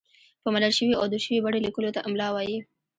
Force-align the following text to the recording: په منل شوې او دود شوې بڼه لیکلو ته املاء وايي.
په 0.41 0.47
منل 0.53 0.73
شوې 0.77 0.95
او 0.97 1.05
دود 1.11 1.21
شوې 1.25 1.39
بڼه 1.45 1.59
لیکلو 1.65 1.93
ته 1.95 1.99
املاء 2.07 2.31
وايي. 2.33 2.57